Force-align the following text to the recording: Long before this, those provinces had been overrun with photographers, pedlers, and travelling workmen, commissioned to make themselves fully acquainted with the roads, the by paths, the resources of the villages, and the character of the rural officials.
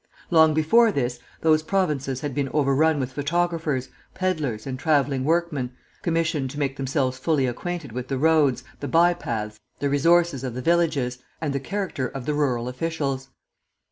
Long 0.31 0.55
before 0.55 0.91
this, 0.91 1.19
those 1.41 1.61
provinces 1.61 2.21
had 2.21 2.33
been 2.33 2.49
overrun 2.53 2.99
with 2.99 3.11
photographers, 3.11 3.89
pedlers, 4.15 4.65
and 4.65 4.79
travelling 4.79 5.25
workmen, 5.25 5.73
commissioned 6.01 6.49
to 6.49 6.57
make 6.59 6.75
themselves 6.75 7.19
fully 7.19 7.45
acquainted 7.45 7.91
with 7.91 8.07
the 8.07 8.17
roads, 8.17 8.63
the 8.79 8.87
by 8.87 9.13
paths, 9.13 9.59
the 9.77 9.91
resources 9.91 10.43
of 10.43 10.55
the 10.55 10.61
villages, 10.63 11.19
and 11.39 11.53
the 11.53 11.59
character 11.59 12.07
of 12.07 12.25
the 12.25 12.33
rural 12.33 12.67
officials. 12.67 13.29